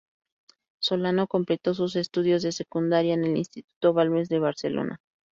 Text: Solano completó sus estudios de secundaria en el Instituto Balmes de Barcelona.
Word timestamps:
Solano 0.81 1.27
completó 1.27 1.75
sus 1.75 1.95
estudios 1.95 2.41
de 2.41 2.51
secundaria 2.51 3.13
en 3.13 3.23
el 3.23 3.37
Instituto 3.37 3.93
Balmes 3.93 4.29
de 4.29 4.39
Barcelona. 4.39 4.99